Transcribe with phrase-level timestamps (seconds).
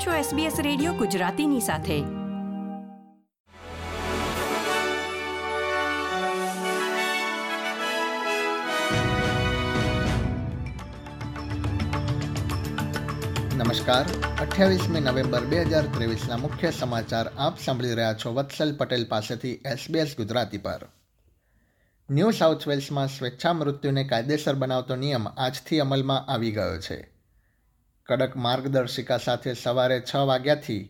[0.00, 2.00] આપ છો SBS radio ગુજરાતીની સાથે.
[13.56, 14.04] નમસ્કાર.
[14.40, 20.14] અઠ્યાવીસમી નવેમ્બર બે હજાર ત્રેવીસના મુખ્ય સમાચાર આપ સાંભળી રહ્યા છો વત્સલ પટેલ પાસેથી એસબીએસ
[20.16, 20.88] ગુજરાતી પર.
[22.10, 27.09] ન્યૂ સાઉથ વેલ્સમાં સ્વેચ્છા મૃત્યુને કાયદેસર બનાવતો નિયમ આજથી અમલમાં આવી ગયો છે.
[28.10, 30.82] કડક માર્ગદર્શિકા સાથે સવારે છ વાગ્યાથી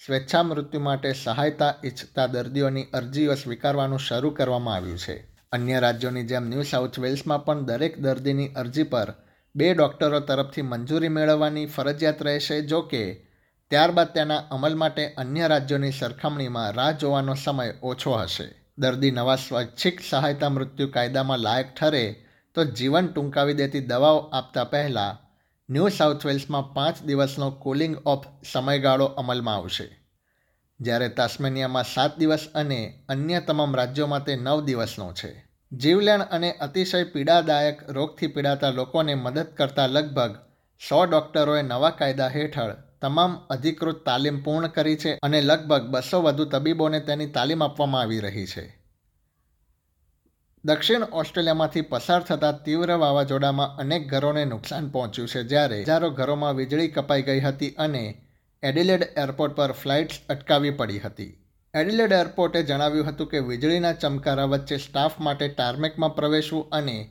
[0.00, 5.16] સ્વેચ્છા મૃત્યુ માટે સહાયતા ઈચ્છતા દર્દીઓની અરજીઓ સ્વીકારવાનું શરૂ કરવામાં આવ્યું છે.
[5.52, 9.12] અન્ય રાજ્યોની જેમ ન્યૂ સાઉથ વેલ્સમાં પણ દરેક દર્દીની અરજી પર
[9.54, 13.02] બે ડૉક્ટરો તરફથી મંજૂરી મેળવવાની ફરજિયાત રહેશે જો કે,
[13.70, 18.48] ત્યારબાદ તેના અમલ માટે અન્ય રાજ્યોની સરખામણીમાં રાહ જોવાનો સમય ઓછો હશે.
[18.78, 22.04] દર્દી નવા સ્વૈચ્છિક સહાયતા મૃત્યુ કાયદામાં લાયક ઠરે
[22.54, 25.18] તો જીવન ટૂંકાવી દેતી દવાઓ આપતા પહેલાં
[25.70, 29.84] ન્યૂ સાઉથ વેલ્સમાં પાંચ દિવસનો કુલિંગ ઓફ સમયગાળો અમલમાં આવશે.
[30.80, 35.44] જ્યારે તાસ્મેનિયામાં સાત દિવસ અને અન્ય તમામ રાજ્યોમાં તે નવ દિવસનો છે.
[35.72, 40.34] જીવલેણ અને અતિશય પીડાદાયક, રોગથી પીડાતા લોકોને મદદ કરતા લગભગ
[40.88, 46.44] સો ડૉક્ટરોએ નવા કાયદા હેઠળ તમામ અધિકૃત તાલીમ પૂર્ણ કરી છે અને લગભગ બસો વધુ
[46.44, 48.87] તબીબોને તેની તાલીમ આપવામાં આવી રહી છે.
[50.64, 56.88] દક્ષિણ ઓસ્ટ્રેલિયામાંથી પસાર થતા તીવ્ર વાવાઝોડામાં અનેક ઘરોને નુકસાન પહોંચ્યું છે, જ્યારે હજારો ઘરોમાં વીજળી
[56.88, 58.22] કપાઈ ગઈ હતી અને
[58.62, 61.38] એડિલેડ એરપોર્ટ પર ફ્લાઇટ્સ અટકાવી પડી હતી.
[61.74, 67.08] એડિલેડ એરપોર્ટે જણાવ્યું હતું કે વીજળીના ચમકારા વચ્ચે સ્ટાફ માટે ટાર્મેકમાં પ્રવેશવું અને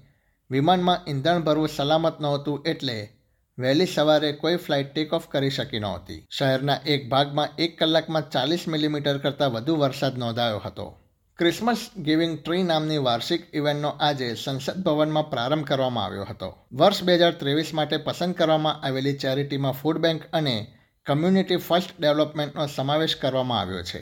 [0.52, 3.10] વિમાનમાં ઇંધણ ભરવું સલામત નહોતું એટલે
[3.58, 6.28] વહેલી સવારે કોઈ ફ્લાઇટ ટેક ઓફ કરી શકી નહોતી.
[6.32, 11.07] શહેરના એક ભાગમાં એક કલાકમાં ચાલીસ મિલીમીટર કરતાં વધુ વરસાદ નોંધાયો હતો.
[11.40, 16.50] ક્રિસમસ ગિવિંગ ટ્રી નામની વાર્ષિક ઇવેન્ટનો આજે સંસદ ભવનમાં પ્રારંભ કરવામાં આવ્યો હતો.
[16.74, 20.56] વર્ષ બે હજાર ત્રેવીસ માટે પસંદ કરવામાં આવેલી ચેરિટીમાં ફૂડ બેંક અને
[21.06, 24.02] કમ્યુનિટી ફર્સ્ટ ડેવલપમેન્ટનો સમાવેશ કરવામાં આવ્યો છે.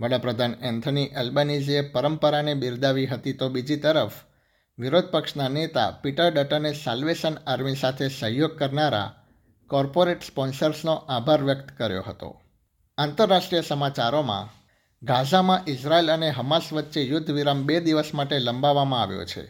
[0.00, 4.16] વડાપ્રધાન એન્થની એલ્બનીઝીએ પરંપરાને બિરદાવી હતી તો બીજી તરફ,
[4.78, 9.08] વિરોધ પક્ષના નેતા પીટર ડટને સાલ્વેશન આર્મી સાથે સહયોગ કરનારા
[9.70, 12.40] કોર્પોરેટ સ્પોન્સર્સનો આભાર વ્યક્ત કર્યો હતો.
[12.98, 14.59] આંતરરાષ્ટ્રીય સમાચારોમાં
[15.02, 19.40] ગાઝામાં ઇઝરાયલ અને હમાસ વચ્ચે યુદ્ધ વિરામ બે દિવસ માટે લંબાવવામાં આવ્યો છે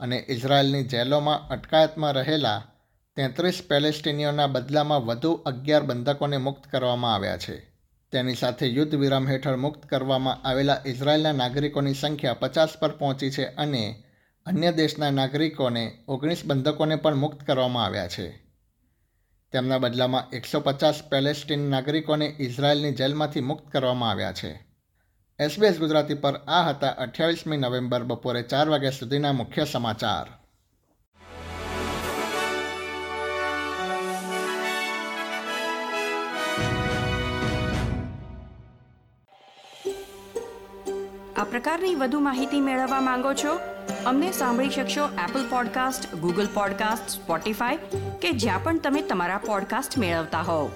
[0.00, 2.62] અને ઇઝરાયલની જેલોમાં અટકાયતમાં રહેલા
[3.16, 7.72] તેત્રીસ પેલેસ્ટિનિયોના બદલામાં વધુ અગિયાર બંધકોને મુક્ત કરવામાં આવ્યા છે.
[8.12, 13.44] તેની સાથે યુદ્ધ વિરામ હેઠળ મુક્ત કરવામાં આવેલા ઇઝરાયેલના નાગરિકોની સંખ્યા પચાસ પર પહોંચી છે
[13.44, 14.04] અને
[14.46, 18.42] અન્ય દેશના નાગરિકોને ઓગણીસ બંધકોને પણ મુક્ત કરવામાં આવ્યા છે.
[19.52, 24.65] તેમના બદલામાં એકસો પચાસ પેલેસ્ટીન નાગરિકોને ઇઝરાયેલની જેલમાંથી મુક્ત કરવામાં આવ્યા છે.
[25.40, 30.28] એસબીએસ ગુજરાતી પર આ હતા અઠ્યાવીસમી નવેમ્બર બપોરે ચાર વાગ્યા સુધીના મુખ્ય સમાચાર.
[41.36, 43.58] આ પ્રકારની વધુ માહિતી મેળવવા માંગો છો?
[44.06, 47.76] અમને સાંભળી શકશો Apple podcast Google podcast Spotify
[48.22, 50.70] કે જ્યાં પણ તમે તમારા પોડકાસ્ટ મેળવતા હોવ.